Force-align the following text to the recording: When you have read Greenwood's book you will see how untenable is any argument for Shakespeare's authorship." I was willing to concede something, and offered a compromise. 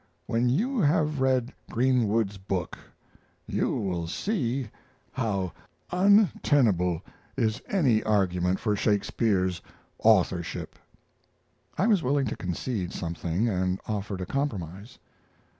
When 0.25 0.49
you 0.49 0.79
have 0.81 1.21
read 1.21 1.53
Greenwood's 1.69 2.39
book 2.39 2.75
you 3.45 3.75
will 3.77 4.07
see 4.07 4.67
how 5.11 5.51
untenable 5.91 7.03
is 7.37 7.61
any 7.67 8.01
argument 8.01 8.59
for 8.59 8.75
Shakespeare's 8.75 9.61
authorship." 9.99 10.73
I 11.77 11.85
was 11.85 12.01
willing 12.01 12.25
to 12.25 12.35
concede 12.35 12.93
something, 12.93 13.47
and 13.47 13.79
offered 13.87 14.21
a 14.21 14.25
compromise. 14.25 14.97